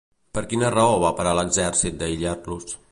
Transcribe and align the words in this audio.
Per 0.37 0.41
quina 0.53 0.71
raó 0.75 0.95
va 1.03 1.13
parar 1.21 1.37
l'exèrcit 1.41 2.01
d'aïllar-los? 2.03 2.79